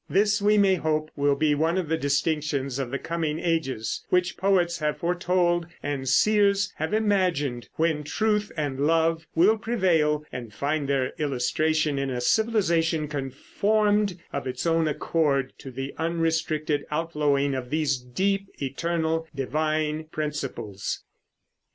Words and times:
This 0.09 0.41
we 0.41 0.57
may 0.57 0.73
hope 0.73 1.11
will 1.15 1.35
be 1.35 1.53
one 1.53 1.77
of 1.77 1.87
the 1.87 1.95
distinctions 1.95 2.79
of 2.79 2.89
the 2.89 2.97
coming 2.97 3.37
ages, 3.39 4.03
which 4.09 4.35
poets 4.35 4.79
have 4.79 4.97
foretold 4.97 5.67
and 5.83 6.09
seers 6.09 6.73
have 6.77 6.91
imagined, 6.91 7.69
when 7.75 8.03
truth 8.03 8.51
and 8.57 8.79
love 8.79 9.27
will 9.35 9.59
prevail 9.59 10.25
and 10.31 10.51
find 10.55 10.89
their 10.89 11.11
illustration 11.19 11.99
in 11.99 12.09
a 12.09 12.19
civilization 12.19 13.07
conformed 13.07 14.17
of 14.33 14.47
its 14.47 14.65
own 14.65 14.87
accord 14.87 15.53
to 15.59 15.69
the 15.69 15.93
unrestricted 15.99 16.83
outflowing 16.89 17.53
of 17.53 17.69
these 17.69 17.99
deep, 17.99 18.47
eternal, 18.59 19.27
divine 19.35 20.05
principles. 20.05 21.03